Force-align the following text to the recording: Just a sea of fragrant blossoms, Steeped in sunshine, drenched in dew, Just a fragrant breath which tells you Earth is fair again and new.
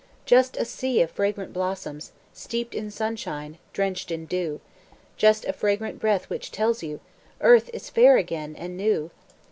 Just 0.25 0.57
a 0.57 0.65
sea 0.65 0.99
of 1.03 1.11
fragrant 1.11 1.53
blossoms, 1.53 2.11
Steeped 2.33 2.73
in 2.73 2.89
sunshine, 2.89 3.59
drenched 3.71 4.09
in 4.09 4.25
dew, 4.25 4.59
Just 5.15 5.45
a 5.45 5.53
fragrant 5.53 5.99
breath 5.99 6.27
which 6.27 6.51
tells 6.51 6.81
you 6.81 7.01
Earth 7.39 7.69
is 7.71 7.91
fair 7.91 8.17
again 8.17 8.55
and 8.55 8.75
new. 8.75 9.11